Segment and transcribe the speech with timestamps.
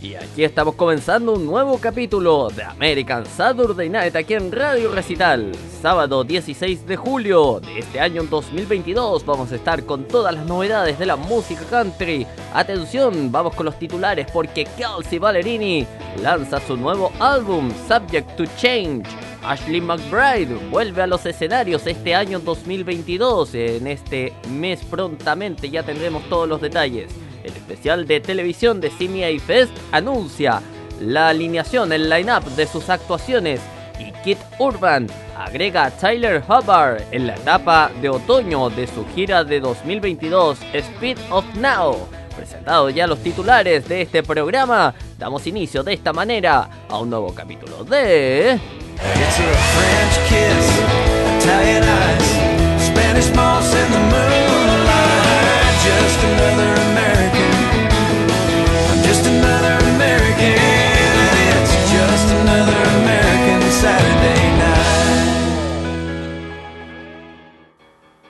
[0.00, 5.50] Y aquí estamos comenzando un nuevo capítulo de American Saturday Night aquí en Radio Recital.
[5.82, 11.00] Sábado 16 de julio de este año 2022 vamos a estar con todas las novedades
[11.00, 12.28] de la música country.
[12.54, 15.84] Atención, vamos con los titulares porque Kelsey Ballerini
[16.22, 19.08] lanza su nuevo álbum Subject to Change.
[19.42, 23.54] Ashley McBride vuelve a los escenarios este año 2022.
[23.54, 27.27] En este mes prontamente ya tendremos todos los detalles.
[27.48, 30.60] El especial de televisión de CMA Fest anuncia
[31.00, 33.60] la alineación, el line-up de sus actuaciones
[33.98, 39.44] y Kit Urban agrega a Tyler Hubbard en la etapa de otoño de su gira
[39.44, 41.96] de 2022 Speed of Now.
[42.36, 47.34] Presentado ya los titulares de este programa, damos inicio de esta manera a un nuevo
[47.34, 48.58] capítulo de...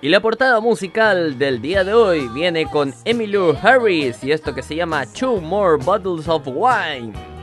[0.01, 4.63] Y la portada musical del día de hoy viene con Emmylou Harris y esto que
[4.63, 7.38] se llama Two More Bottles of Wine.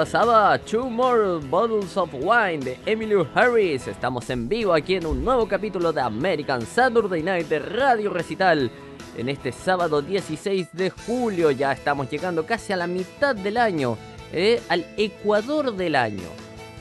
[0.00, 3.86] Pasaba Two More Bottles of Wine de Emily Harris.
[3.86, 8.70] Estamos en vivo aquí en un nuevo capítulo de American Saturday Night de Radio Recital.
[9.18, 13.98] En este sábado 16 de julio ya estamos llegando casi a la mitad del año,
[14.32, 16.30] eh, al Ecuador del año.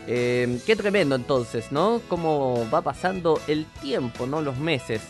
[0.07, 1.99] Eh, qué tremendo entonces, ¿no?
[2.07, 4.41] Cómo va pasando el tiempo, ¿no?
[4.41, 5.01] Los meses.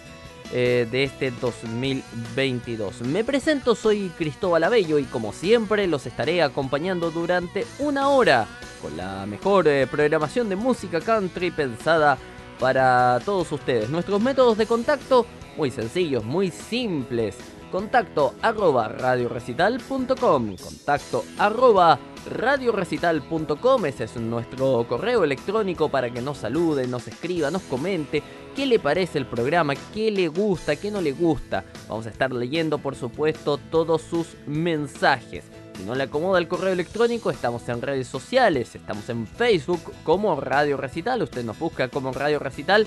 [0.52, 3.02] Eh, de este 2022.
[3.02, 8.48] Me presento, soy Cristóbal Abello y como siempre los estaré acompañando durante una hora
[8.82, 12.18] con la mejor eh, programación de música country pensada
[12.60, 13.92] para todos ustedes.
[13.92, 17.38] Nuestros métodos de contacto muy sencillos, muy simples.
[17.72, 26.88] contacto arroba radiorecital.com, contacto arroba radiorecital.com, ese es nuestro correo electrónico para que nos salude,
[26.88, 28.24] nos escriba, nos comente
[28.56, 31.64] qué le parece el programa, qué le gusta, qué no le gusta.
[31.88, 35.46] Vamos a estar leyendo, por supuesto, todos sus mensajes.
[35.78, 40.40] Si no le acomoda el correo electrónico, estamos en redes sociales, estamos en Facebook como
[40.40, 42.86] Radio Recital, usted nos busca como Radio Recital,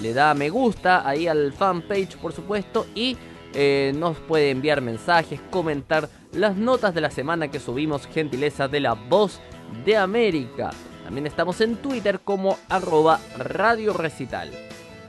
[0.00, 3.16] le da me gusta ahí al fanpage, por supuesto, y
[3.54, 8.80] eh, nos puede enviar mensajes, comentar las notas de la semana que subimos, gentileza de
[8.80, 9.40] la voz
[9.84, 10.70] de América.
[11.04, 14.50] También estamos en Twitter como arroba Radio Recital.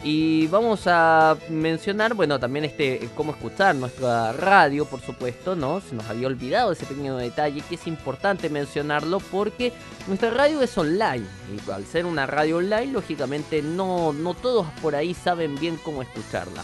[0.06, 5.80] Y vamos a mencionar, bueno, también este cómo escuchar nuestra radio, por supuesto, ¿no?
[5.80, 9.72] Se nos había olvidado ese pequeño detalle que es importante mencionarlo porque
[10.08, 11.26] nuestra radio es online.
[11.56, 16.02] Y al ser una radio online, lógicamente no, no todos por ahí saben bien cómo
[16.02, 16.64] escucharla.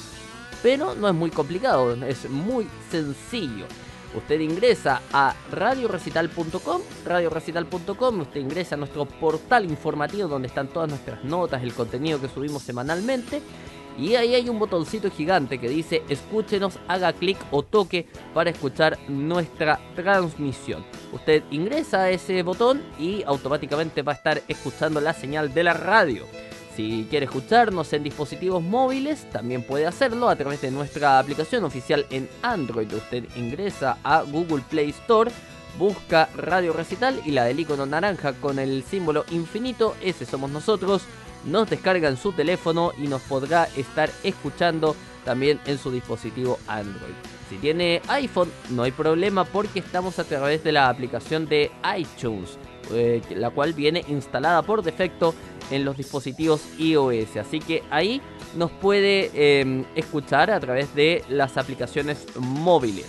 [0.62, 3.68] Pero no es muy complicado, es muy sencillo.
[4.16, 11.24] Usted ingresa a radiorecital.com, radiorecital.com, usted ingresa a nuestro portal informativo donde están todas nuestras
[11.24, 13.42] notas, el contenido que subimos semanalmente.
[14.00, 18.98] Y ahí hay un botoncito gigante que dice escúchenos, haga clic o toque para escuchar
[19.10, 20.86] nuestra transmisión.
[21.12, 25.74] Usted ingresa a ese botón y automáticamente va a estar escuchando la señal de la
[25.74, 26.26] radio.
[26.80, 32.06] Si quiere escucharnos en dispositivos móviles, también puede hacerlo a través de nuestra aplicación oficial
[32.10, 32.88] en Android.
[32.94, 35.30] Usted ingresa a Google Play Store,
[35.78, 41.02] busca Radio Recital y la del icono naranja con el símbolo infinito, ese somos nosotros.
[41.44, 44.96] Nos descarga en su teléfono y nos podrá estar escuchando
[45.26, 47.14] también en su dispositivo Android.
[47.50, 52.58] Si tiene iPhone, no hay problema porque estamos a través de la aplicación de iTunes,
[52.92, 55.34] eh, la cual viene instalada por defecto
[55.72, 57.38] en los dispositivos iOS.
[57.38, 58.22] Así que ahí
[58.56, 63.06] nos puede em, escuchar a través de las aplicaciones móviles.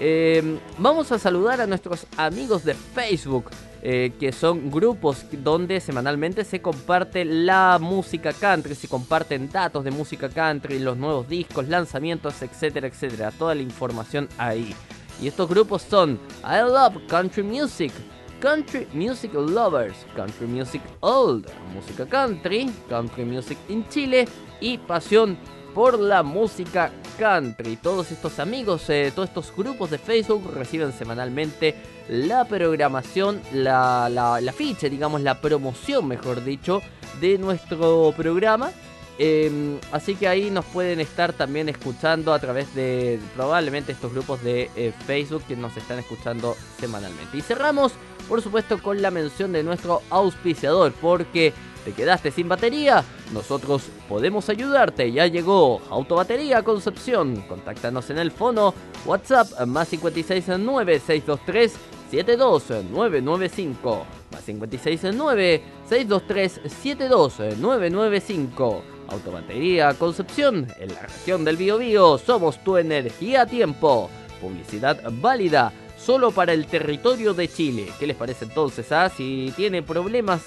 [0.00, 3.50] Em, vamos a saludar a nuestros amigos de Facebook.
[3.84, 9.90] Eh, que son grupos donde semanalmente se comparte la música country, se comparten datos de
[9.90, 13.32] música country, los nuevos discos, lanzamientos, etcétera, etcétera.
[13.32, 14.72] Toda la información ahí.
[15.20, 17.92] Y estos grupos son I Love Country Music,
[18.42, 24.26] Country Music Lovers, Country Music Old, Música Country, Country Music in Chile
[24.60, 25.38] y Pasión
[25.72, 27.76] por la Música Country.
[27.76, 31.76] Todos estos amigos, eh, todos estos grupos de Facebook reciben semanalmente
[32.08, 36.82] la programación, la, la, la ficha, digamos, la promoción, mejor dicho,
[37.20, 38.72] de nuestro programa.
[39.18, 44.42] Em, así que ahí nos pueden estar también escuchando a través de probablemente estos grupos
[44.42, 47.36] de eh, Facebook que nos están escuchando semanalmente.
[47.36, 47.92] Y cerramos
[48.28, 51.52] por supuesto con la mención de nuestro auspiciador, porque
[51.84, 55.10] te quedaste sin batería, nosotros podemos ayudarte.
[55.10, 57.42] Ya llegó Autobatería Concepción.
[57.48, 58.72] Contáctanos en el fono
[59.04, 61.72] WhatsApp más 569 623
[62.12, 73.42] 72995 más 569 623 72995 Autobatería Concepción en la región del Biobío somos tu energía
[73.42, 74.08] a tiempo
[74.40, 75.72] publicidad válida
[76.04, 77.88] solo para el territorio de Chile.
[77.98, 78.90] ¿Qué les parece entonces?
[78.92, 79.10] Ah?
[79.14, 80.42] Si tiene problemas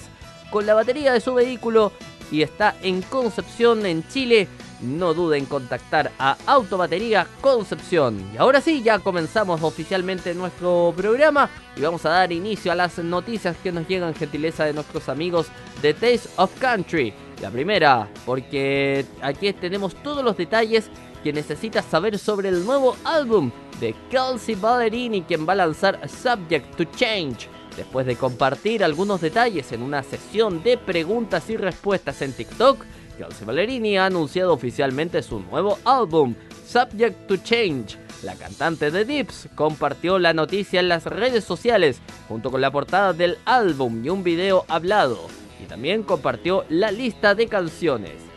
[0.50, 1.92] con la batería de su vehículo
[2.30, 4.48] y está en Concepción, en Chile,
[4.80, 8.22] no dude en contactar a Autobatería Concepción.
[8.34, 12.98] Y ahora sí, ya comenzamos oficialmente nuestro programa y vamos a dar inicio a las
[12.98, 15.46] noticias que nos llegan gentileza de nuestros amigos
[15.80, 17.14] de Taste of Country.
[17.40, 20.90] La primera, porque aquí tenemos todos los detalles
[21.22, 26.76] que necesitas saber sobre el nuevo álbum de Kelsey Ballerini, quien va a lanzar Subject
[26.76, 27.48] to Change.
[27.76, 32.82] Después de compartir algunos detalles en una sesión de preguntas y respuestas en TikTok,
[33.18, 36.34] Kelsey Ballerini ha anunciado oficialmente su nuevo álbum,
[36.66, 37.98] Subject to Change.
[38.22, 43.12] La cantante de Dips compartió la noticia en las redes sociales junto con la portada
[43.12, 45.28] del álbum y un video hablado.
[45.62, 48.35] Y también compartió la lista de canciones.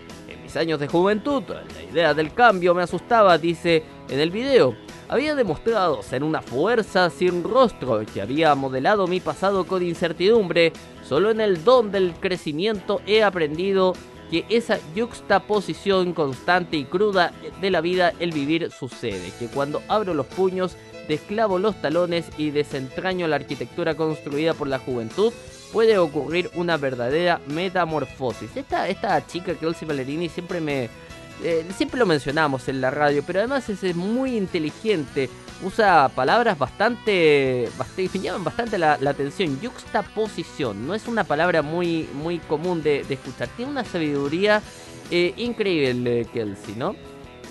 [0.49, 4.75] Mis años de juventud, la idea del cambio me asustaba, dice en el video
[5.07, 10.73] había demostrado ser una fuerza sin rostro que había modelado mi pasado con incertidumbre.
[11.07, 13.93] Solo en el don del crecimiento he aprendido
[14.31, 19.31] que esa juxtaposición constante y cruda de la vida, el vivir, sucede.
[19.37, 20.77] Que cuando abro los puños,
[21.07, 25.31] desclavo los talones y desentraño la arquitectura construida por la juventud,
[25.71, 28.55] puede ocurrir una verdadera metamorfosis.
[28.55, 30.89] Esta, esta chica, Kelsey Ballerini, siempre me,
[31.43, 35.29] eh, siempre lo mencionamos en la radio, pero además es, muy inteligente.
[35.63, 39.57] Usa palabras bastante, bastante llaman bastante la, atención.
[39.61, 43.47] Juxtaposición, no es una palabra muy, muy común de, escuchar.
[43.55, 44.61] Tiene una sabiduría
[45.11, 46.95] eh, increíble, Kelsey, ¿no?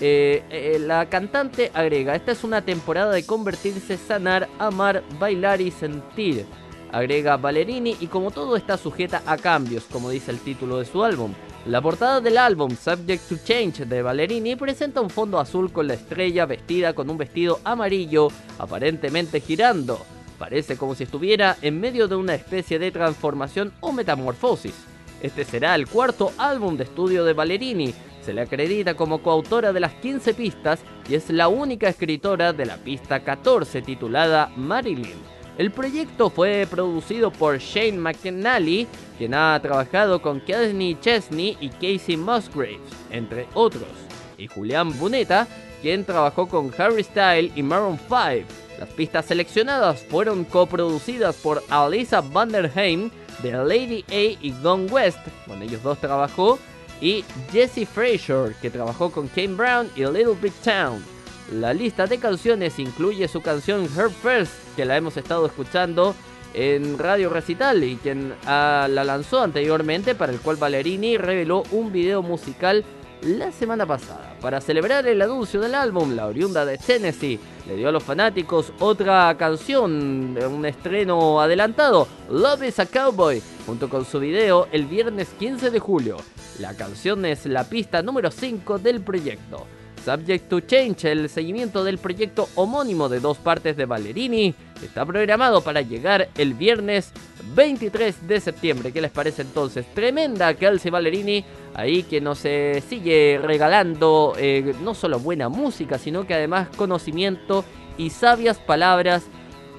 [0.01, 6.45] Eh, la cantante agrega, esta es una temporada de convertirse, sanar, amar, bailar y sentir.
[6.91, 11.03] Agrega Ballerini y como todo está sujeta a cambios, como dice el título de su
[11.03, 11.33] álbum.
[11.65, 15.93] La portada del álbum Subject to Change de Ballerini presenta un fondo azul con la
[15.93, 19.99] estrella vestida con un vestido amarillo, aparentemente girando.
[20.39, 24.73] Parece como si estuviera en medio de una especie de transformación o metamorfosis.
[25.21, 27.93] Este será el cuarto álbum de estudio de Ballerini.
[28.21, 30.79] Se le acredita como coautora de las 15 pistas
[31.09, 35.38] y es la única escritora de la pista 14 titulada Marilyn.
[35.59, 38.87] El proyecto fue producido por Shane McNally,
[39.17, 42.79] quien ha trabajado con Kenny Chesney y Casey Musgraves,
[43.11, 43.89] entre otros,
[44.37, 45.49] y Julian Buneta,
[45.81, 48.47] quien trabajó con Harry Style y Maroon 5.
[48.79, 53.11] Las pistas seleccionadas fueron coproducidas por Alisa Vanderheim
[53.43, 56.57] de Lady A y Don West, con ellos dos trabajó,
[57.01, 61.03] y Jesse Fraser, que trabajó con Kane Brown y Little Big Town.
[61.51, 66.15] La lista de canciones incluye su canción Her First, que la hemos estado escuchando
[66.53, 71.91] en Radio Recital y quien ah, la lanzó anteriormente, para el cual Ballerini reveló un
[71.91, 72.85] video musical
[73.21, 74.37] la semana pasada.
[74.39, 78.71] Para celebrar el anuncio del álbum, la oriunda de Tennessee le dio a los fanáticos
[78.79, 85.27] otra canción, un estreno adelantado, Love is a Cowboy, junto con su video el viernes
[85.37, 86.15] 15 de julio.
[86.57, 89.67] La canción es la pista número 5 del proyecto.
[90.09, 95.61] Subject to Change, el seguimiento del proyecto homónimo de dos partes de Ballerini, está programado
[95.61, 97.11] para llegar el viernes
[97.53, 98.91] 23 de septiembre.
[98.91, 99.85] ¿Qué les parece entonces?
[99.93, 106.25] Tremenda Kelsey Ballerini, ahí que nos eh, sigue regalando eh, no solo buena música, sino
[106.25, 107.63] que además conocimiento
[107.95, 109.25] y sabias palabras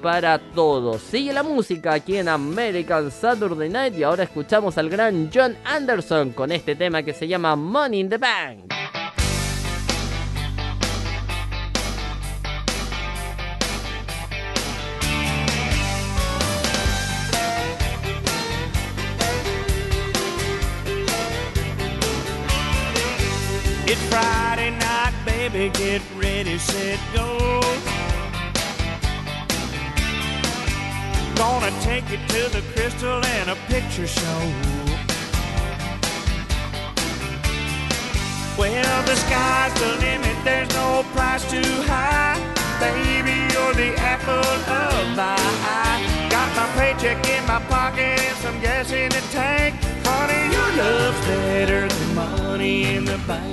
[0.01, 1.03] para todos.
[1.03, 6.31] Sigue la música aquí en American Saturday Night y ahora escuchamos al gran John Anderson
[6.31, 8.73] con este tema que se llama Money in the Bank.
[24.09, 27.61] Friday night, baby, get ready, set, go.
[31.37, 34.41] Gonna take you to the crystal and a picture show.
[38.59, 42.60] Well, the sky's the limit, there's no price too high.
[42.81, 46.29] Baby, you're the apple of my eye.
[46.31, 49.75] Got my paycheck in my pocket and some gas in the tank.
[50.03, 53.51] Honey, your love's better than money in the bank.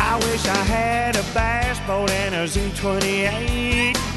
[0.00, 4.15] I wish I had a bass boat and a Z28.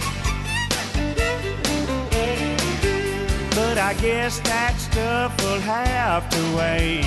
[3.80, 7.02] I guess that stuff will have to wait.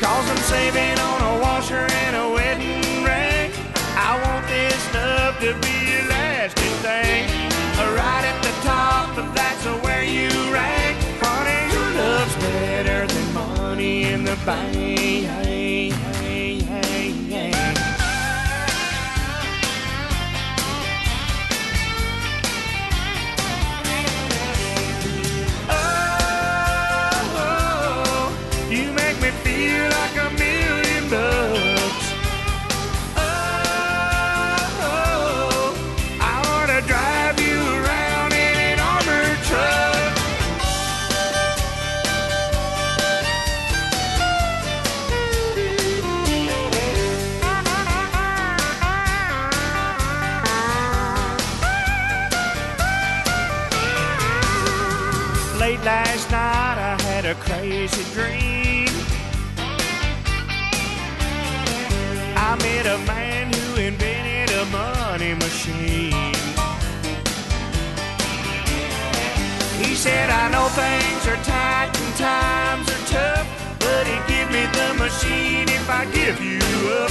[0.00, 3.52] Cause I'm saving on a washer and a wedding ring.
[3.96, 7.24] I want this love to be a lasting thing.
[7.80, 10.98] Uh, right at the top, but that's where you rank.
[11.24, 16.13] Honey, your love's better than money in the bank.
[56.14, 58.88] Last night I had a crazy dream.
[62.36, 66.34] I met a man who invented a money machine.
[69.82, 73.46] He said, I know things are tight and times are tough,
[73.80, 76.62] but he'd give me the machine if I give you
[77.02, 77.10] up.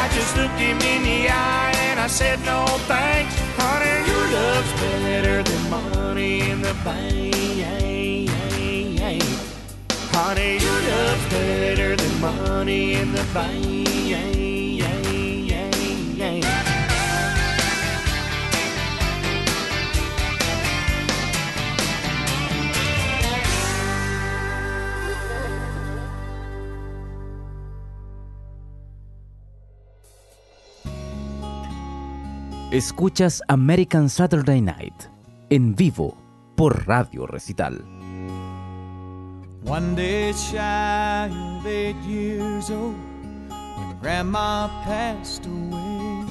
[0.00, 4.72] I just looked him in the eye and I said, No thanks, honey, your love's
[4.80, 7.87] better than money in the bank.
[10.20, 10.58] Honey,
[11.30, 12.98] better than money.
[32.72, 34.94] Escuchas American Saturday Night
[35.48, 36.16] en vivo
[36.56, 37.97] por Radio Recital.
[39.68, 42.96] One day shy of eight years old,
[43.50, 46.24] when Grandma passed away,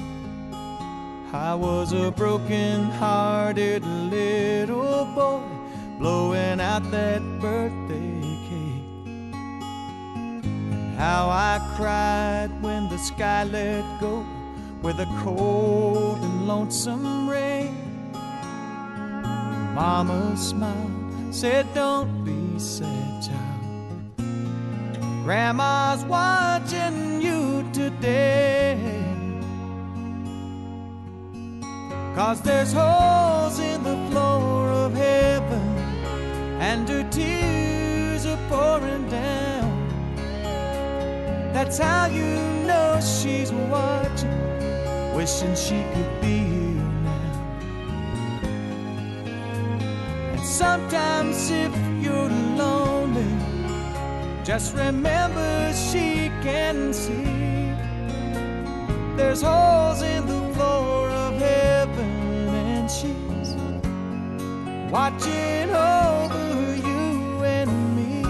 [1.32, 5.40] I was a broken-hearted little boy
[6.00, 9.34] blowing out that birthday cake.
[10.96, 14.26] How I cried when the sky let go
[14.82, 18.10] with a cold and lonesome rain.
[19.74, 23.58] Mama smiled, said, Don't be sad, child.
[25.24, 28.78] Grandma's watching you today.
[32.14, 35.78] Cause there's holes in the floor of heaven,
[36.60, 39.88] and her tears are pouring down.
[41.52, 42.24] That's how you
[42.66, 46.47] know she's watching, wishing she could be
[50.58, 51.72] sometimes if
[52.02, 53.32] you're lonely,
[54.42, 57.72] just remember she can see.
[59.16, 63.50] There's holes in the floor of heaven, and she's
[64.90, 68.24] watching over you and me.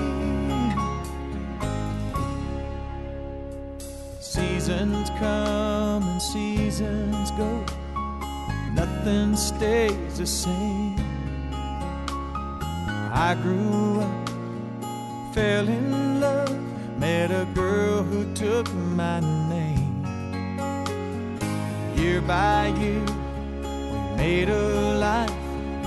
[4.21, 7.65] Seasons come and seasons go,
[8.75, 10.78] nothing stays the same.
[13.21, 14.29] I grew up,
[15.35, 16.57] fell in love,
[17.01, 19.19] met a girl who took my
[19.51, 20.07] name.
[21.97, 23.05] Year by year,
[23.91, 25.43] we made a life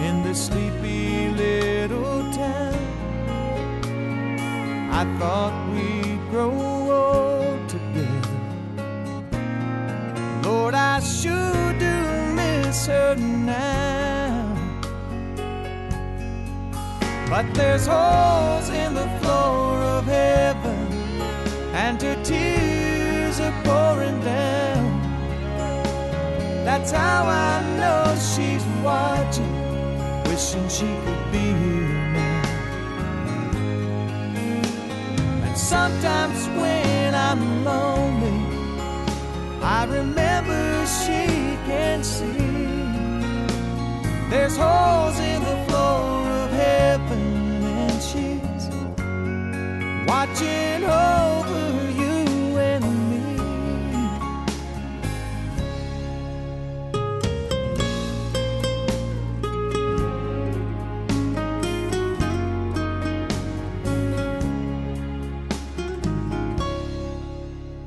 [0.07, 2.75] in this sleepy little town.
[4.91, 8.41] I thought we'd grow old together.
[10.43, 11.95] Lord, I sure do
[12.35, 14.20] miss her now.
[17.31, 20.91] But there's holes in the floor of heaven,
[21.73, 25.01] and her tears are pouring down.
[26.65, 29.53] That's how I know she's watching,
[30.25, 32.43] wishing she could be here now.
[35.45, 38.39] And sometimes when I'm lonely,
[39.63, 42.51] I remember she can see.
[44.29, 45.40] There's holes in
[50.11, 53.23] watching over you and me.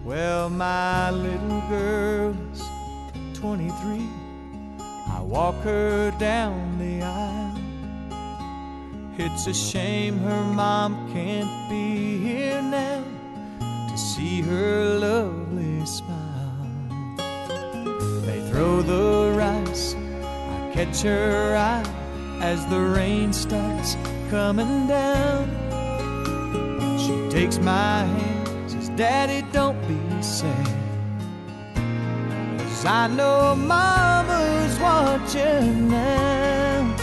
[0.02, 2.62] Well, my little girl is
[3.34, 4.08] 23.
[5.08, 7.58] I walk her down the aisle.
[9.18, 11.63] It's a shame her mom can't
[14.44, 16.66] her lovely smile.
[18.26, 21.84] They throw the rice, I catch her eye
[22.40, 23.96] as the rain starts
[24.30, 25.48] coming down.
[26.98, 30.68] She takes my hand, says, Daddy, don't be sad.
[32.58, 36.96] Cause I know Mama's watching now.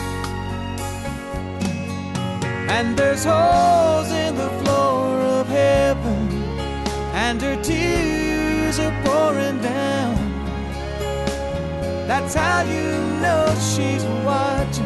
[2.70, 5.11] And there's holes in the floor
[7.14, 10.16] and her tears are pouring down.
[12.08, 14.86] That's how you know she's watching,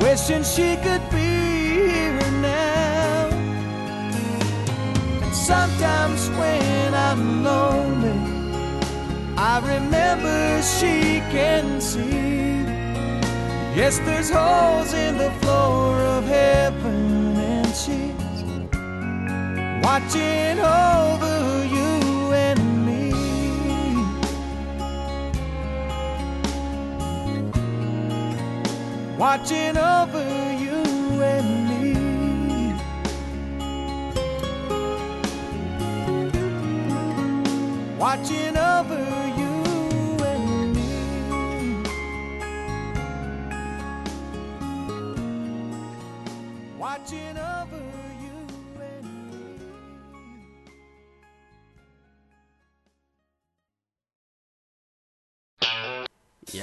[0.00, 3.28] wishing she could be here now.
[5.22, 8.18] And sometimes when I'm lonely,
[9.36, 12.64] I remember she can see.
[13.74, 18.14] Yes, there's holes in the floor of heaven, and she's
[19.84, 20.43] watching
[29.44, 29.83] Watching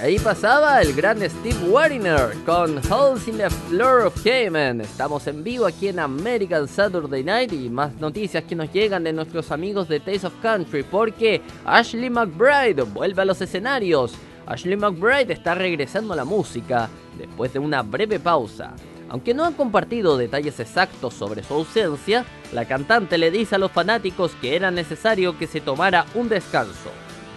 [0.02, 4.82] ahí pasaba el gran Steve Wariner con Holes in the Floor of Heaven.
[4.82, 9.14] Estamos en vivo aquí en American Saturday Night y más noticias que nos llegan de
[9.14, 14.14] nuestros amigos de Taste of Country porque Ashley McBride vuelve a los escenarios.
[14.48, 18.74] Ashley McBride está regresando a la música después de una breve pausa.
[19.08, 23.72] Aunque no ha compartido detalles exactos sobre su ausencia, la cantante le dice a los
[23.72, 26.90] fanáticos que era necesario que se tomara un descanso.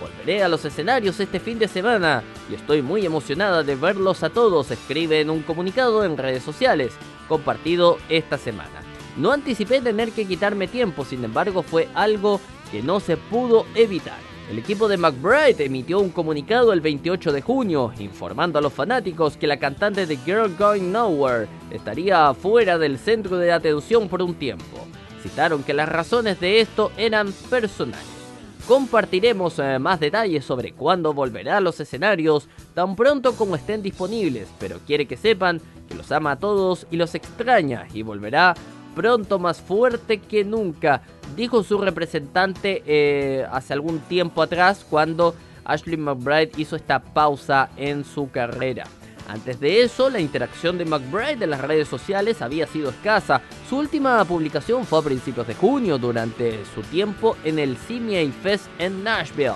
[0.04, 4.28] Volveré a los escenarios este fin de semana y estoy muy emocionada de verlos a
[4.28, 6.92] todos, escribe en un comunicado en redes sociales,
[7.26, 8.82] compartido esta semana.
[9.16, 12.38] No anticipé tener que quitarme tiempo, sin embargo fue algo
[12.70, 14.18] que no se pudo evitar.
[14.50, 19.38] El equipo de McBride emitió un comunicado el 28 de junio informando a los fanáticos
[19.38, 24.34] que la cantante de Girl Going Nowhere estaría fuera del centro de atención por un
[24.34, 24.86] tiempo.
[25.22, 28.13] Citaron que las razones de esto eran personales.
[28.66, 34.48] Compartiremos eh, más detalles sobre cuándo volverá a los escenarios tan pronto como estén disponibles,
[34.58, 38.54] pero quiere que sepan que los ama a todos y los extraña y volverá
[38.94, 41.02] pronto más fuerte que nunca,
[41.36, 45.34] dijo su representante eh, hace algún tiempo atrás cuando
[45.66, 48.84] Ashley McBride hizo esta pausa en su carrera.
[49.28, 53.40] Antes de eso, la interacción de McBride en las redes sociales había sido escasa.
[53.68, 58.66] Su última publicación fue a principios de junio durante su tiempo en el CMA Fest
[58.78, 59.54] en Nashville.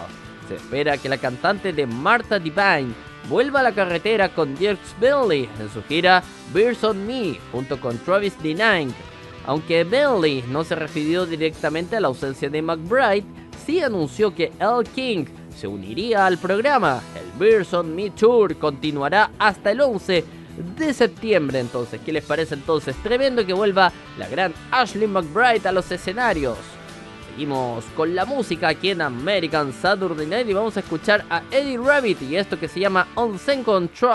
[0.48, 2.94] Se espera que la cantante de Martha Divine
[3.28, 6.22] vuelva a la carretera con Dirk Bentley en su gira
[6.54, 8.94] Beers on Me junto con Travis D9
[9.48, 13.24] aunque Bentley no se refirió directamente a la ausencia de McBride,
[13.64, 14.84] sí anunció que L.
[14.94, 15.24] King
[15.58, 17.02] se uniría al programa.
[17.14, 20.24] El Beers on Me Tour continuará hasta el 11
[20.76, 22.00] de septiembre entonces.
[22.04, 22.94] ¿Qué les parece entonces?
[23.02, 26.56] Tremendo que vuelva la gran Ashley McBride a los escenarios.
[27.30, 31.78] Seguimos con la música aquí en American Saturday Night y vamos a escuchar a Eddie
[31.78, 34.14] Rabbit y esto que se llama On Zen Control.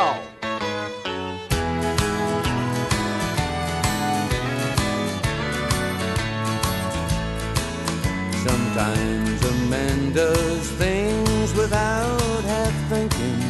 [11.56, 13.42] Without half thinking.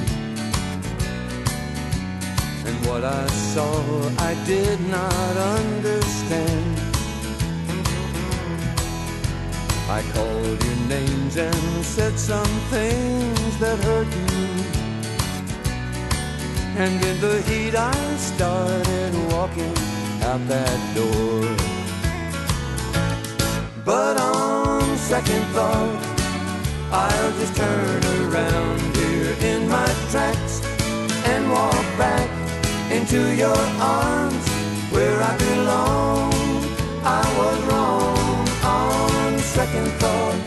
[2.65, 3.73] And what I saw
[4.19, 6.79] I did not understand.
[9.89, 14.47] I called your names and said some things that hurt you.
[16.83, 19.75] And in the heat I started walking
[20.23, 21.43] out that door.
[23.85, 26.12] But on second thought,
[26.95, 30.61] I'll just turn around here in my tracks
[31.25, 32.29] and walk back
[32.91, 34.47] into your arms
[34.91, 36.31] where I belong.
[37.03, 40.39] I was wrong on second thought.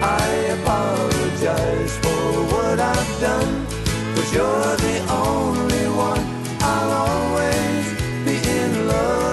[0.00, 3.66] I apologize for what I've done,
[4.14, 6.24] cause you're the only one
[6.62, 7.84] I'll always
[8.24, 9.27] be in love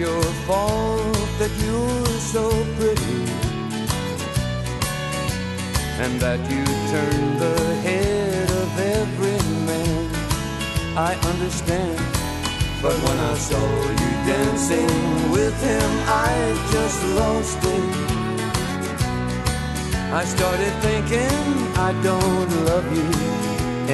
[0.00, 3.20] your fault that you're so pretty
[6.02, 10.08] and that you turn the head of every man.
[10.96, 11.98] I understand,
[12.80, 13.66] but when I saw
[14.02, 15.90] you dancing with him,
[16.28, 16.32] I
[16.72, 17.90] just lost it.
[20.20, 21.44] I started thinking
[21.88, 23.10] I don't love you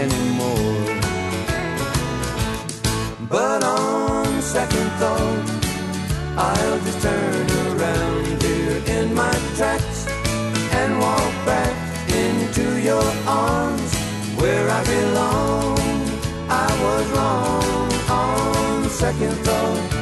[0.05, 0.83] anymore.
[3.29, 5.66] But on second thought,
[6.39, 13.95] I'll just turn around here in my tracks and walk back into your arms
[14.39, 15.79] where I belong.
[16.51, 19.95] I was wrong on second thought.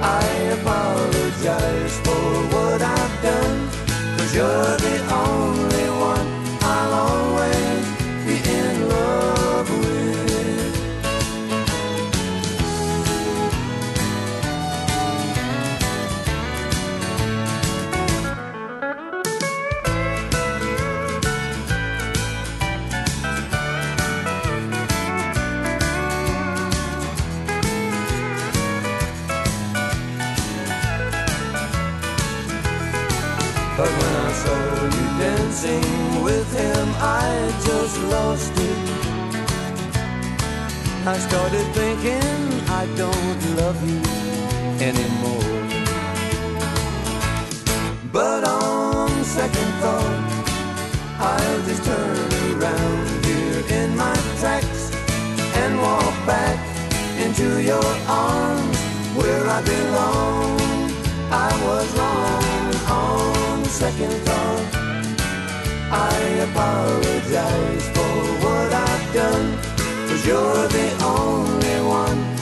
[0.00, 0.24] I
[0.58, 3.68] apologize for what I've done,
[4.16, 5.87] cause you're the only
[35.48, 38.78] dancing with him, I just lost it.
[41.06, 44.02] I started thinking I don't love you
[44.88, 45.54] anymore.
[48.12, 50.28] But on second thought,
[51.18, 52.18] I'll just turn
[52.52, 54.92] around here in my tracks
[55.62, 56.58] and walk back
[57.24, 58.78] into your arms
[59.16, 60.60] where I belong.
[61.30, 64.87] I was wrong on second thought.
[65.90, 66.14] I
[66.50, 69.58] apologize for what I've done,
[70.08, 72.37] cause You're the only one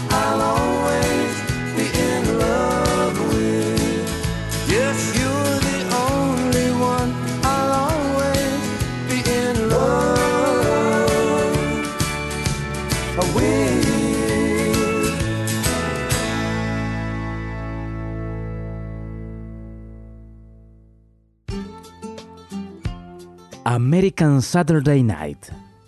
[23.86, 25.46] American Saturday Night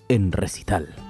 [0.08, 1.07] en recital.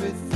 [0.00, 0.27] Everything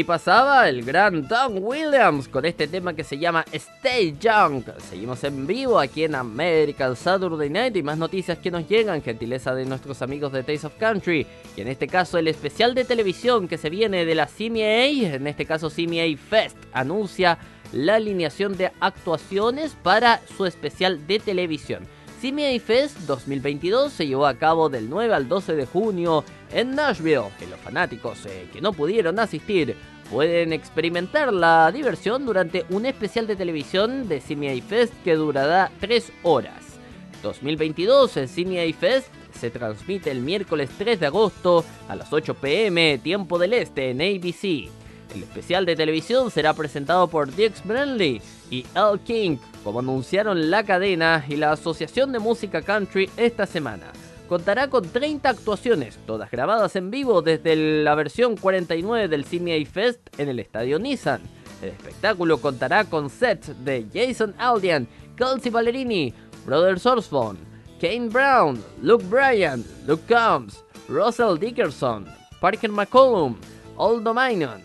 [0.00, 4.62] Ahí pasaba el gran Don Williams con este tema que se llama Stay Young.
[4.88, 9.54] Seguimos en vivo aquí en American Saturday Night y más noticias que nos llegan, gentileza
[9.54, 11.26] de nuestros amigos de Taste of Country.
[11.54, 15.26] Y en este caso el especial de televisión que se viene de la CMA, en
[15.26, 17.36] este caso CMA Fest, anuncia
[17.74, 21.86] la alineación de actuaciones para su especial de televisión.
[22.20, 27.30] CMA Fest 2022 se llevó a cabo del 9 al 12 de junio en Nashville
[27.40, 29.74] y los fanáticos eh, que no pudieron asistir
[30.10, 36.12] pueden experimentar la diversión durante un especial de televisión de CMA Fest que durará 3
[36.22, 36.78] horas.
[37.22, 42.98] 2022 el CMA Fest se transmite el miércoles 3 de agosto a las 8 pm
[42.98, 44.70] tiempo del este en ABC.
[45.14, 49.00] El especial de televisión será presentado por Dix Bradley y L.
[49.04, 53.92] King, como anunciaron la cadena y la Asociación de Música Country esta semana.
[54.28, 60.00] Contará con 30 actuaciones, todas grabadas en vivo desde la versión 49 del CMA Fest
[60.18, 61.20] en el Estadio Nissan.
[61.62, 66.14] El espectáculo contará con sets de Jason Aldean, Kelsey Ballerini,
[66.46, 67.40] Brothers Osborne,
[67.80, 72.06] Kane Brown, Luke Bryan, Luke Combs, Russell Dickerson,
[72.40, 73.36] Parker McCollum,
[73.76, 74.62] Old Dominion,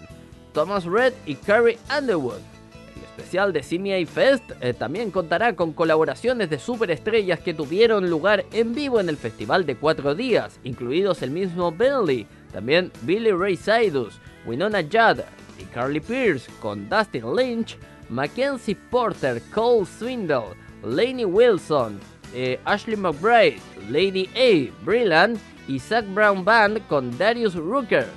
[0.54, 2.55] Thomas Red y Carrie Underwood.
[3.36, 9.02] De CMA Fest eh, también contará con colaboraciones de superestrellas que tuvieron lugar en vivo
[9.02, 14.82] en el festival de cuatro días, incluidos el mismo Bentley, también Billy Ray Cyrus, Winona
[14.82, 15.20] Judd
[15.60, 22.00] y Carly Pierce con Dustin Lynch, Mackenzie Porter, Cole Swindle, Lainey Wilson,
[22.34, 28.08] eh, Ashley McBride, Lady A, Brillant y Zach Brown Band con Darius Rucker.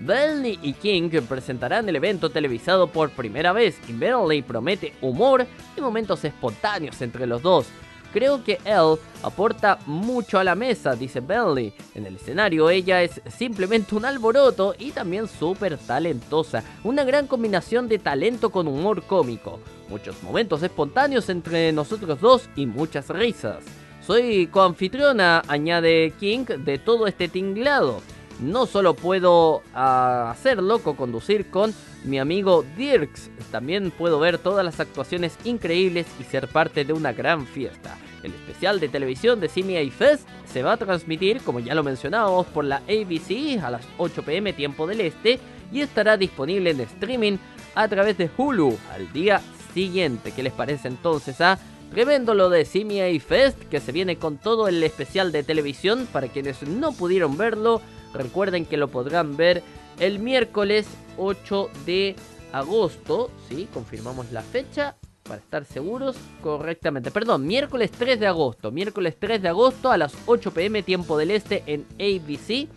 [0.00, 5.80] Bentley y King presentarán el evento televisado por primera vez y Bentley promete humor y
[5.80, 7.66] momentos espontáneos entre los dos.
[8.14, 11.72] Creo que él aporta mucho a la mesa, dice Bentley.
[11.96, 16.62] En el escenario ella es simplemente un alboroto y también súper talentosa.
[16.84, 19.58] Una gran combinación de talento con humor cómico.
[19.88, 23.64] Muchos momentos espontáneos entre nosotros dos y muchas risas.
[24.00, 28.00] Soy coanfitriona, añade King, de todo este tinglado.
[28.40, 31.72] No solo puedo ah, hacerlo, co-conducir con
[32.04, 37.12] mi amigo Dirks, también puedo ver todas las actuaciones increíbles y ser parte de una
[37.12, 37.96] gran fiesta.
[38.22, 42.46] El especial de televisión de CMA Fest se va a transmitir, como ya lo mencionábamos,
[42.46, 45.38] por la ABC a las 8 pm tiempo del este
[45.72, 47.36] y estará disponible en streaming
[47.74, 49.40] a través de Hulu al día
[49.72, 50.32] siguiente.
[50.32, 51.58] ¿Qué les parece entonces a
[51.94, 56.08] Tremendo lo de CMA Fest, que se viene con todo el especial de televisión.
[56.12, 57.80] Para quienes no pudieron verlo,
[58.14, 59.62] recuerden que lo podrán ver
[59.98, 60.86] el miércoles
[61.18, 62.16] 8 de
[62.52, 63.30] agosto.
[63.48, 67.10] Sí, confirmamos la fecha para estar seguros correctamente.
[67.10, 68.70] Perdón, miércoles 3 de agosto.
[68.70, 72.68] Miércoles 3 de agosto a las 8 pm tiempo del este en ABC.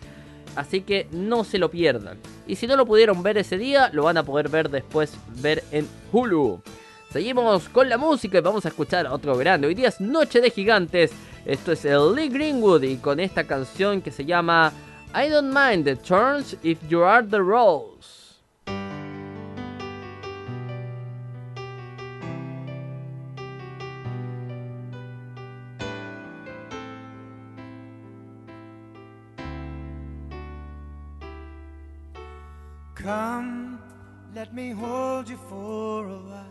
[0.56, 2.18] Así que no se lo pierdan.
[2.46, 5.62] Y si no lo pudieron ver ese día, lo van a poder ver después ver
[5.70, 6.60] en Hulu.
[7.12, 9.66] Seguimos con la música y vamos a escuchar otro grande.
[9.66, 11.12] Hoy día es Noche de Gigantes.
[11.46, 14.72] Esto es el Lee Greenwood y con esta canción que se llama
[15.14, 18.34] I Don't Mind the Turns If You Are the Rose.
[32.94, 33.80] Come,
[34.34, 36.44] let me hold you for a while.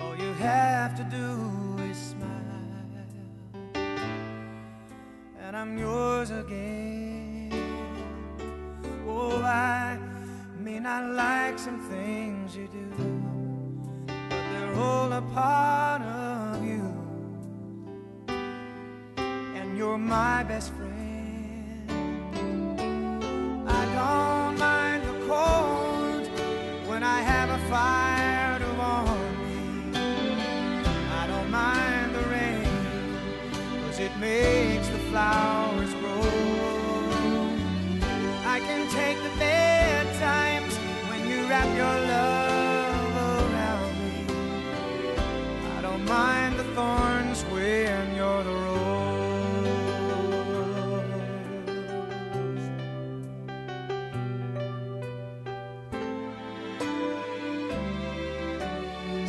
[0.00, 2.41] All you have to do is smile,
[5.52, 7.50] and I'm yours again.
[9.06, 9.98] Oh, I
[10.58, 12.86] may not like some things you do,
[14.06, 16.82] but they're all a part of you,
[18.28, 21.90] and you're my best friend.
[23.68, 26.28] I don't mind the cold
[26.88, 28.01] when I have a fire
[46.12, 48.90] mind the thorns when you're the rose.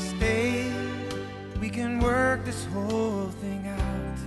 [0.09, 0.71] Stay,
[1.61, 4.19] we can work this whole thing out.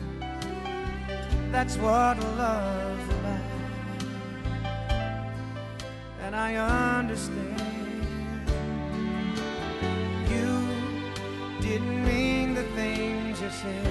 [1.53, 3.41] That's what love's about.
[6.23, 6.51] And I
[7.01, 7.66] understand
[13.47, 13.85] you said.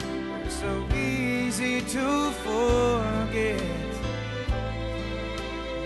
[0.00, 3.60] They're so easy to forget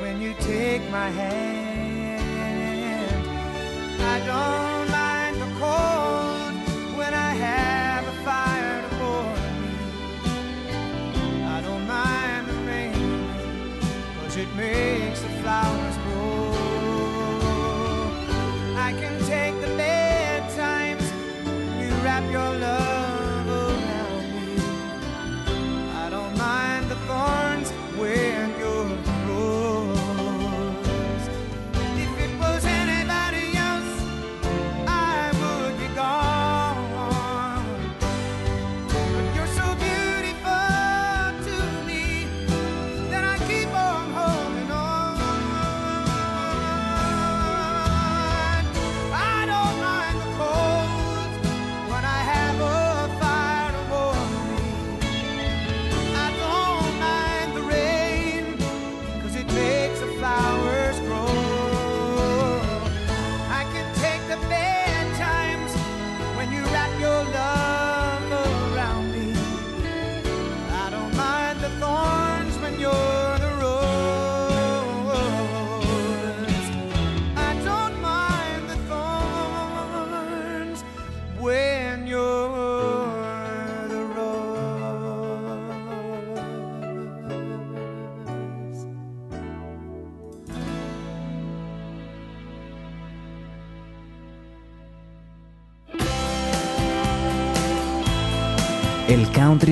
[0.00, 2.22] when you take my hand.
[4.14, 6.54] I don't mind the cold
[6.96, 9.74] when I have a fire to warm me.
[11.44, 12.94] I don't mind the rain,
[14.20, 14.95] cause it makes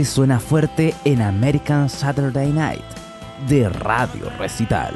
[0.04, 2.84] Suena fuerte en American Saturday Night
[3.48, 4.94] de Radio Recital.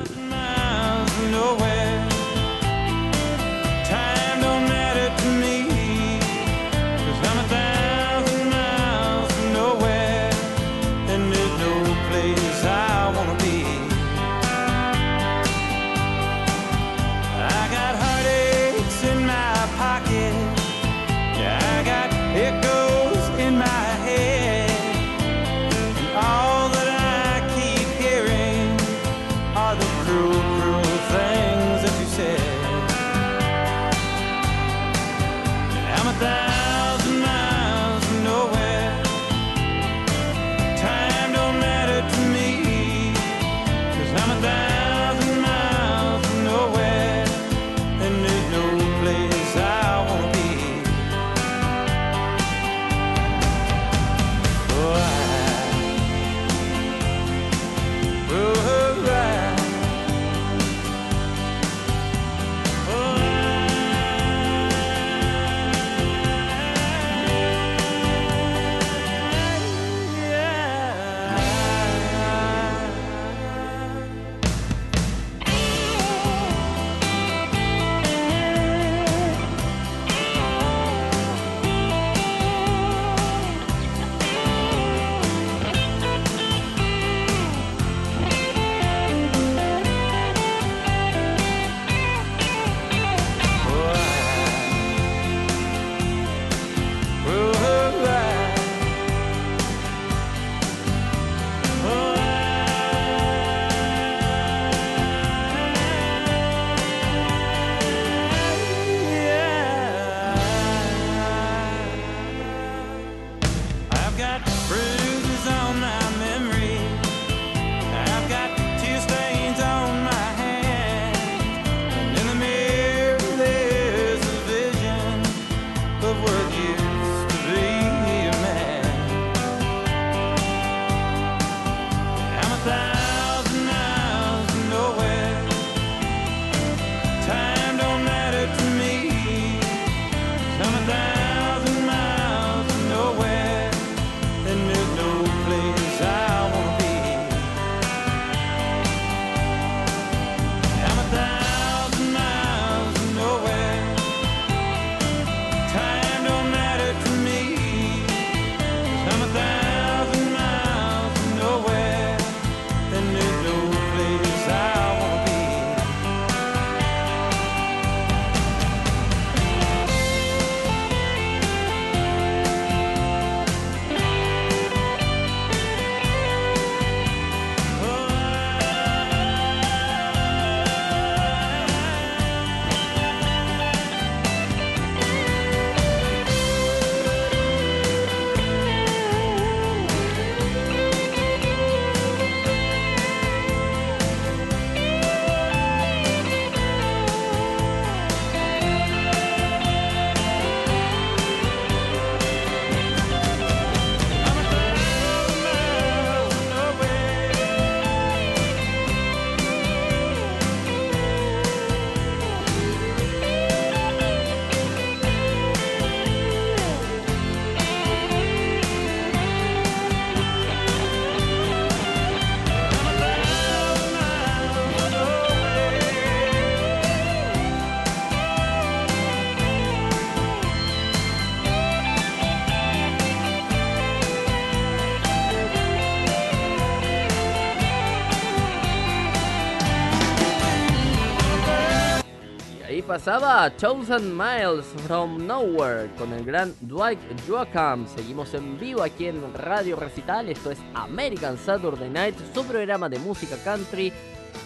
[242.99, 247.86] Pasaba Thousand Miles from Nowhere con el gran Dwight Joachim.
[247.86, 250.28] Seguimos en vivo aquí en Radio Recital.
[250.28, 253.92] Esto es American Saturday Night, su programa de música country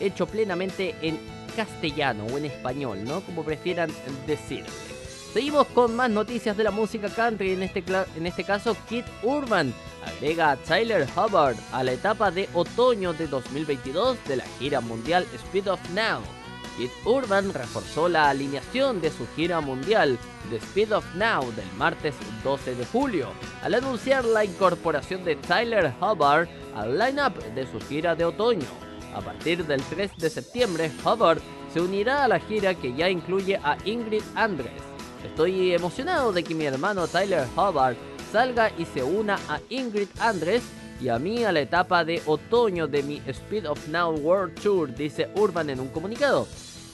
[0.01, 1.19] hecho plenamente en
[1.57, 3.23] castellano o en español, ¿no?
[3.23, 3.91] Como prefieran
[4.27, 4.67] decir.
[5.33, 7.83] Seguimos con más noticias de la música country, en este,
[8.17, 9.73] en este caso Kid Urban
[10.05, 15.27] agrega a Tyler Hubbard a la etapa de otoño de 2022 de la gira mundial
[15.33, 16.21] Speed of Now.
[16.77, 20.19] Kid Urban reforzó la alineación de su gira mundial
[20.51, 23.29] The Speed of Now del martes 12 de julio,
[23.63, 28.67] al anunciar la incorporación de Tyler Hubbard al lineup de su gira de otoño.
[29.15, 31.41] A partir del 3 de septiembre, Hubbard
[31.73, 34.83] se unirá a la gira que ya incluye a Ingrid Andress.
[35.25, 37.97] Estoy emocionado de que mi hermano Tyler Hubbard
[38.33, 40.63] salga y se una a Ingrid Andres
[41.01, 44.95] y a mí a la etapa de otoño de mi Speed of Now World Tour,
[44.95, 46.47] dice Urban en un comunicado.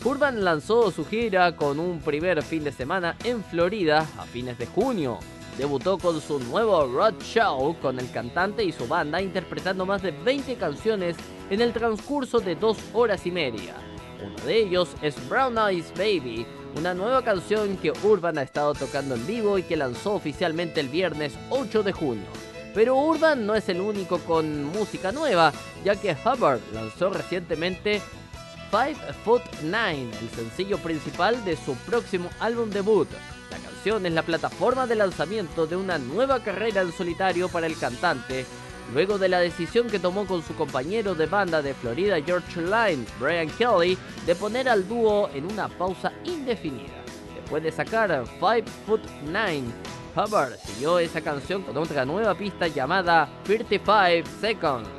[0.04, 4.66] Urban lanzó su gira con un primer fin de semana en Florida a fines de
[4.66, 5.18] junio.
[5.58, 10.12] Debutó con su nuevo Road Show con el cantante y su banda interpretando más de
[10.12, 11.16] 20 canciones
[11.50, 13.74] en el transcurso de dos horas y media.
[14.24, 16.46] Uno de ellos es Brown Eyes Baby,
[16.76, 20.88] una nueva canción que Urban ha estado tocando en vivo y que lanzó oficialmente el
[20.88, 22.26] viernes 8 de junio.
[22.72, 25.52] Pero Urban no es el único con música nueva,
[25.84, 28.00] ya que Hubbard lanzó recientemente
[28.70, 33.08] Five Foot Nine, el sencillo principal de su próximo álbum debut.
[33.50, 37.78] La canción es la plataforma de lanzamiento de una nueva carrera en solitario para el
[37.78, 38.44] cantante,
[38.92, 43.06] luego de la decisión que tomó con su compañero de banda de Florida George Line,
[43.18, 43.96] Brian Kelly,
[44.26, 47.02] de poner al dúo en una pausa indefinida.
[47.34, 49.72] Después de sacar Five Foot Nine,
[50.14, 54.97] Hubbard siguió esa canción con otra nueva pista llamada 35 Seconds.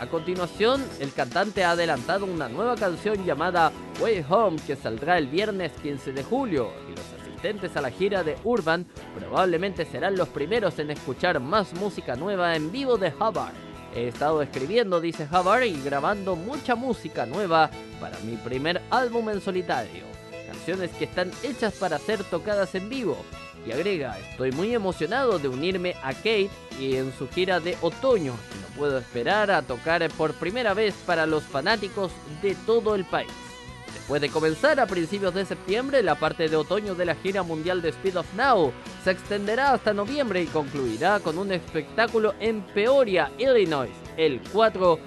[0.00, 3.70] A continuación, el cantante ha adelantado una nueva canción llamada
[4.00, 8.22] Way Home que saldrá el viernes 15 de julio y los asistentes a la gira
[8.22, 13.52] de Urban probablemente serán los primeros en escuchar más música nueva en vivo de Hubbard.
[13.94, 17.70] He estado escribiendo, dice Hubbard, y grabando mucha música nueva
[18.00, 20.04] para mi primer álbum en solitario.
[20.46, 23.18] Canciones que están hechas para ser tocadas en vivo.
[23.66, 26.48] Y agrega, estoy muy emocionado de unirme a Kate
[26.80, 28.32] y en su gira de otoño
[28.80, 32.10] puedo esperar a tocar por primera vez para los fanáticos
[32.40, 33.30] de todo el país.
[33.92, 37.82] Después de comenzar a principios de septiembre, la parte de otoño de la gira mundial
[37.82, 38.72] de Speed of Now
[39.04, 44.98] se extenderá hasta noviembre y concluirá con un espectáculo en Peoria, Illinois, el 4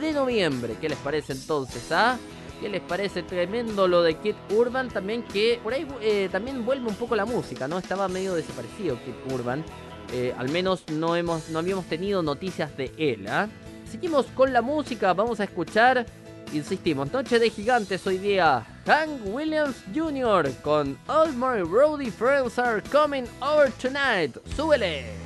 [0.00, 0.76] de noviembre.
[0.80, 1.90] ¿Qué les parece entonces?
[1.90, 2.18] Ah?
[2.60, 4.88] ¿Qué les parece tremendo lo de Kid Urban?
[4.88, 7.78] También que por ahí eh, también vuelve un poco la música, ¿no?
[7.78, 9.64] Estaba medio desaparecido Kid Urban.
[10.12, 13.26] Eh, al menos no, hemos, no habíamos tenido noticias de él.
[13.28, 13.48] ¿ah?
[13.90, 16.06] Seguimos con la música, vamos a escuchar,
[16.52, 18.64] insistimos, Noche de Gigantes hoy día.
[18.86, 20.50] Hank Williams Jr.
[20.62, 24.36] con All My Roadie Friends Are Coming Over Tonight.
[24.54, 25.25] ¡Súbele!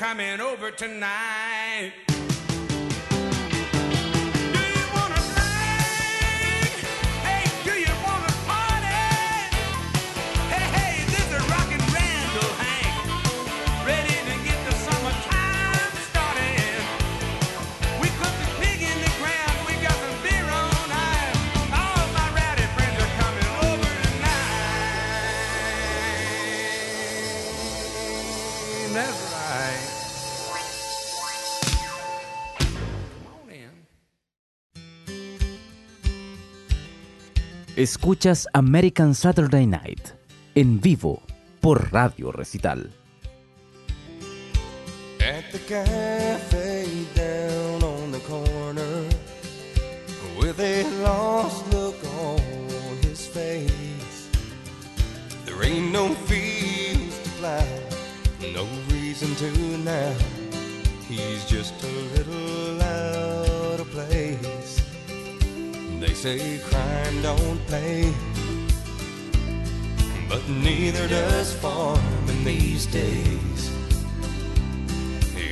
[0.00, 2.09] coming over tonight.
[37.80, 40.10] Escuchas American Saturday Night
[40.54, 41.22] en vivo
[41.62, 42.92] por Radio Recital.
[45.18, 49.08] At the cafe down on the corner
[50.38, 54.28] with a lost look on his face.
[55.46, 57.64] There ain't no fields to plow,
[58.52, 60.12] no reason to now.
[61.08, 64.49] He's just a little out of place.
[66.22, 68.12] Say crime don't pay,
[70.28, 73.70] but neither does farming these days.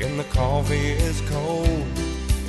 [0.02, 1.86] And the coffee is cold,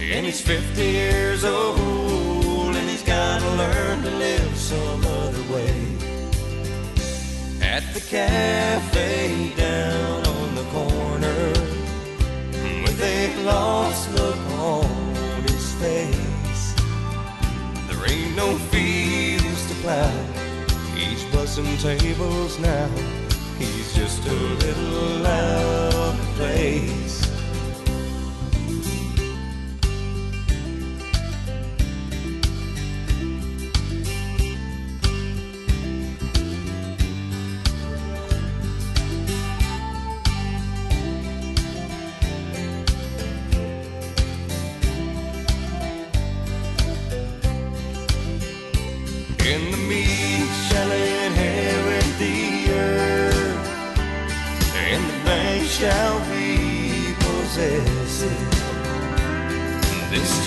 [0.02, 5.80] and he's 50 years old, and he's gotta learn to live some other way.
[7.62, 11.54] At the cafe down on the corner,
[12.84, 16.19] with a lost look on his face.
[18.40, 20.10] No fields to plow.
[20.96, 22.88] He's bussing tables now.
[23.58, 27.09] He's just a little out of place.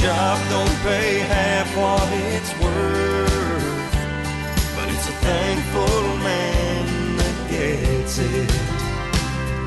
[0.02, 3.92] Job don't pay half what it's worth,
[4.74, 8.50] but it's a thankful man that gets it.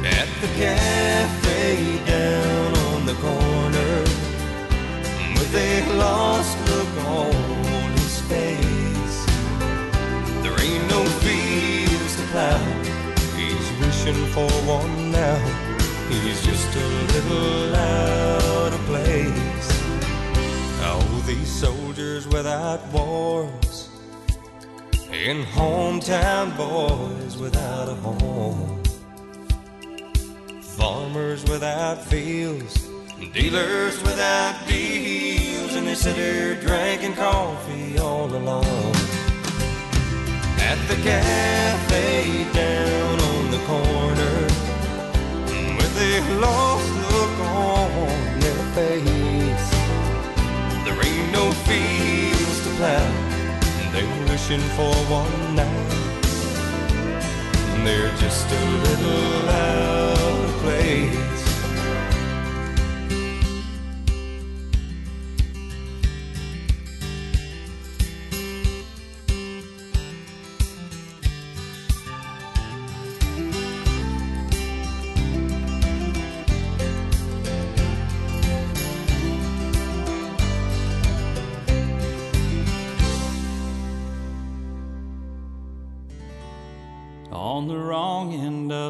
[0.04, 3.96] At the cafe down on the corner,
[5.38, 5.74] with a
[6.04, 9.18] lost look on his face.
[10.44, 12.60] There ain't no fields to plow.
[13.40, 15.40] He's wishing for one now.
[16.10, 19.45] He's just a little out of place.
[21.26, 23.90] These soldiers without wars
[25.12, 28.84] and hometown boys without a home.
[30.62, 32.88] Farmers without fields,
[33.34, 38.96] dealers without deals, and they sit there drinking coffee all alone.
[40.60, 44.36] At the cafe down on the corner,
[45.78, 49.25] with a lost look on their face.
[51.36, 53.08] No fields to plow,
[53.92, 55.92] they're wishing for one night.
[57.84, 61.35] They're just a little out of place.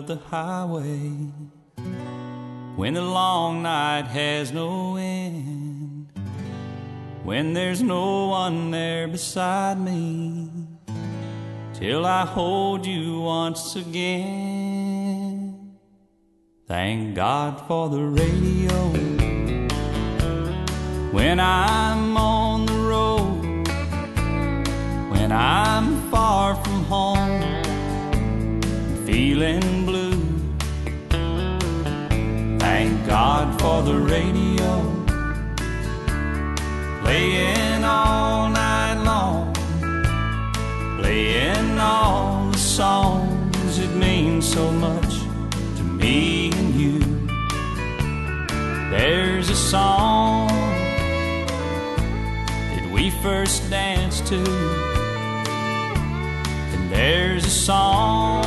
[0.08, 1.10] The highway
[2.76, 6.08] when the long night has no end
[7.24, 10.50] when there's no one there beside me
[11.74, 14.06] till I hold you once again
[16.68, 18.90] thank God for the radio
[21.12, 23.68] when I'm on the road
[25.10, 27.56] when I'm far from home
[29.06, 29.85] feeling.
[32.68, 34.72] Thank God for the radio,
[37.04, 39.54] playing all night long,
[41.00, 45.14] playing all the songs that mean so much
[45.78, 47.00] to me and you.
[48.90, 50.48] There's a song
[52.74, 54.42] that we first danced to,
[56.74, 58.44] and there's a song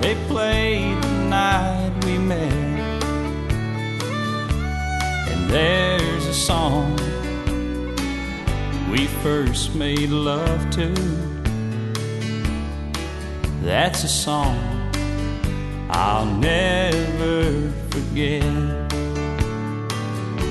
[0.00, 2.55] they played the night we met.
[5.48, 6.96] There's a song
[8.90, 10.88] we first made love to.
[13.62, 14.58] That's a song
[15.88, 18.42] I'll never forget.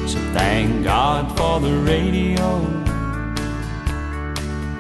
[0.10, 2.60] So thank God for the radio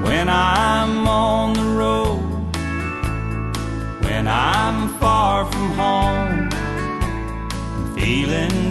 [0.01, 2.55] when I'm on the road
[4.05, 6.49] when I'm far from home
[7.95, 8.64] feeling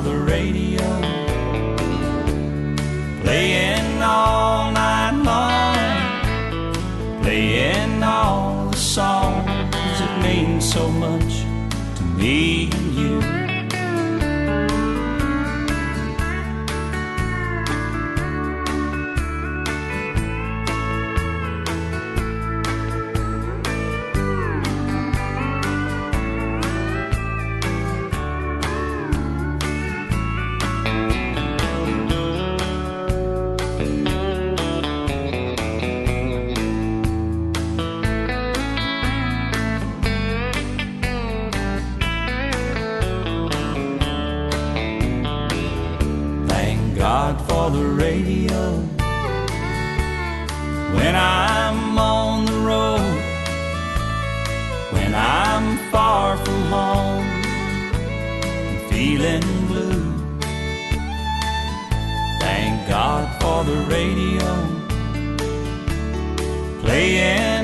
[0.00, 1.05] the radio,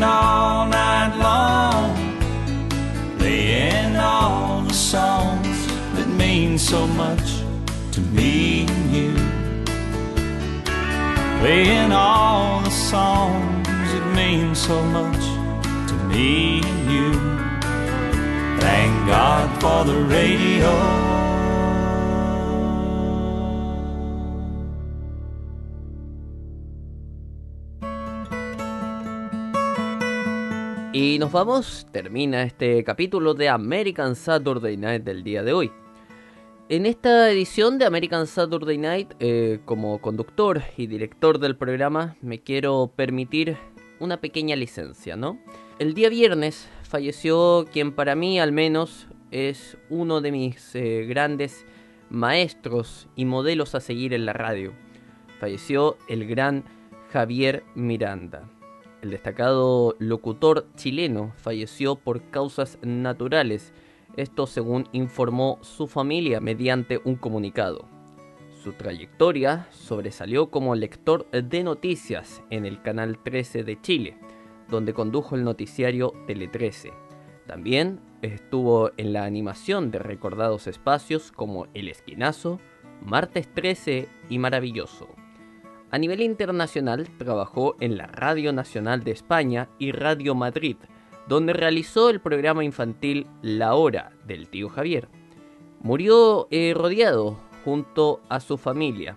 [0.02, 2.18] Playing all night long,
[3.18, 7.44] playing all the songs that mean so much
[7.92, 9.14] to me and you.
[11.38, 15.24] Playing all the songs that mean so much
[15.88, 17.12] to me and you.
[18.58, 21.31] Thank God for the radio.
[30.94, 35.72] Y nos vamos, termina este capítulo de American Saturday Night del día de hoy.
[36.68, 42.42] En esta edición de American Saturday Night, eh, como conductor y director del programa, me
[42.42, 43.56] quiero permitir
[44.00, 45.38] una pequeña licencia, ¿no?
[45.78, 51.64] El día viernes falleció quien para mí al menos es uno de mis eh, grandes
[52.10, 54.74] maestros y modelos a seguir en la radio.
[55.40, 56.64] Falleció el gran
[57.10, 58.46] Javier Miranda.
[59.02, 63.74] El destacado locutor chileno falleció por causas naturales,
[64.16, 67.88] esto según informó su familia mediante un comunicado.
[68.62, 74.18] Su trayectoria sobresalió como lector de noticias en el Canal 13 de Chile,
[74.68, 76.92] donde condujo el noticiario Tele 13.
[77.48, 82.60] También estuvo en la animación de recordados espacios como El Esquinazo,
[83.04, 85.08] Martes 13 y Maravilloso.
[85.92, 90.78] A nivel internacional trabajó en la Radio Nacional de España y Radio Madrid,
[91.28, 95.10] donde realizó el programa infantil La Hora del tío Javier.
[95.80, 99.16] Murió eh, rodeado junto a su familia.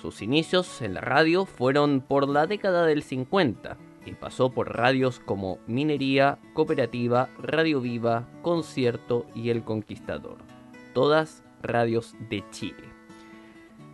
[0.00, 3.76] Sus inicios en la radio fueron por la década del 50
[4.06, 10.38] y pasó por radios como Minería, Cooperativa, Radio Viva, Concierto y El Conquistador.
[10.94, 12.87] Todas radios de Chile.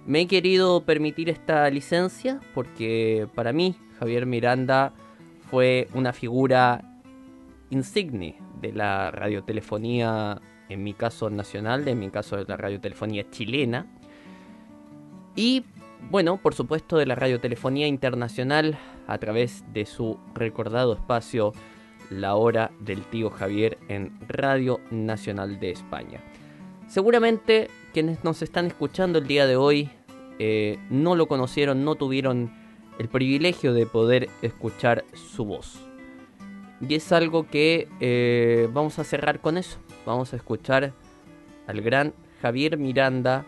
[0.07, 4.93] Me he querido permitir esta licencia porque para mí Javier Miranda
[5.51, 6.83] fue una figura
[7.71, 13.87] insigne de la radiotelefonía, en mi caso nacional, en mi caso de la radiotelefonía chilena.
[15.37, 15.65] Y
[16.11, 21.53] bueno, por supuesto de la radiotelefonía internacional a través de su recordado espacio
[22.11, 26.21] La Hora del Tío Javier en Radio Nacional de España.
[26.95, 29.91] Seguramente quienes nos están escuchando el día de hoy
[30.39, 32.53] eh, no lo conocieron, no tuvieron
[33.01, 35.81] el privilegio de poder escuchar su voz.
[36.81, 39.79] Y es algo que eh, vamos a cerrar con eso.
[40.07, 40.93] Vamos a escuchar
[41.67, 43.45] al gran Javier Miranda.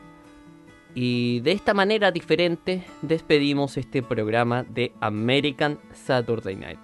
[0.97, 6.81] Y de esta manera diferente despedimos este programa de American Saturday Night.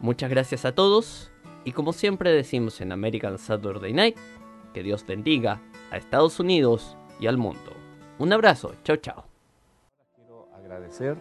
[0.00, 1.30] Muchas gracias a todos.
[1.64, 4.18] Y como siempre decimos en American Saturday Night,
[4.74, 7.72] que Dios bendiga a Estados Unidos y al mundo.
[8.18, 9.24] Un abrazo, chao chao.
[10.16, 11.16] Quiero agradecer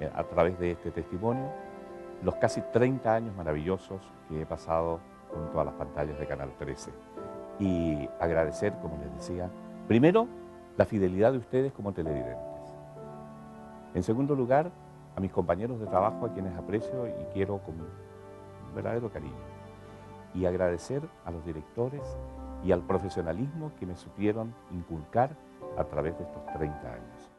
[0.00, 1.50] eh, a través de este testimonio
[2.22, 5.00] los casi 30 años maravillosos que he pasado
[5.32, 6.90] junto a las pantallas de Canal 13.
[7.60, 9.50] Y agradecer, como les decía,
[9.88, 10.26] primero,
[10.76, 12.42] la fidelidad de ustedes como televidentes.
[13.94, 14.70] En segundo lugar,
[15.16, 17.76] a mis compañeros de trabajo a quienes aprecio y quiero con
[18.74, 19.32] verdadero cariño.
[20.34, 22.02] Y agradecer a los directores
[22.64, 25.36] y al profesionalismo que me supieron inculcar
[25.78, 27.30] a través de estos 30 años.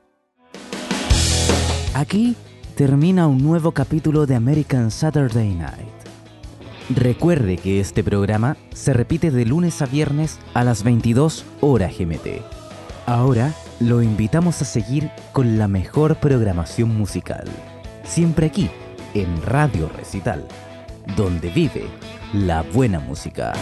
[1.94, 2.36] Aquí
[2.76, 5.96] termina un nuevo capítulo de American Saturday Night.
[6.90, 12.42] Recuerde que este programa se repite de lunes a viernes a las 22 horas GMT.
[13.08, 17.46] Ahora lo invitamos a seguir con la mejor programación musical.
[18.04, 18.70] Siempre aquí,
[19.14, 20.46] en Radio Recital,
[21.16, 21.88] donde vive
[22.34, 23.54] la buena música.